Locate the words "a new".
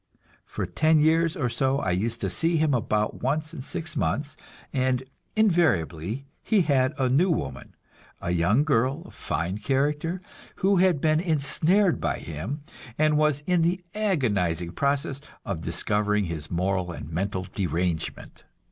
6.97-7.29